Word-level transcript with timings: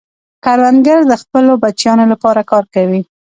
کروندګر 0.45 0.99
د 1.07 1.13
خپلو 1.21 1.51
بچیانو 1.63 2.05
لپاره 2.13 2.41
کار 2.51 2.63
کوي 2.73 3.01